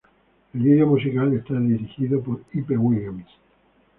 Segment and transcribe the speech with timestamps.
[0.55, 3.27] El video musical está dirigido por Hype Williams.